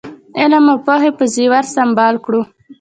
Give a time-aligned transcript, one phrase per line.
[0.39, 2.41] علم او پوهې په زېور سمبال کړو.